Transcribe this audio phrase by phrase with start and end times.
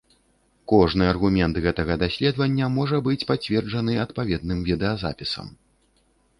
[0.71, 5.47] Кожны аргумент гэтага даследавання можа быць пацверджаны адпаведным відэазапісам.